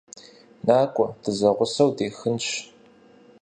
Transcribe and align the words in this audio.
НакӀуэ, 0.65 1.07
дызэгъусэу 1.21 1.89
дехынщ. 1.97 2.47